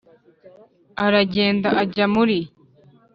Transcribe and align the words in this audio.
aragenda 1.05 1.67
ajjya 1.81 2.05
muri 2.13 2.39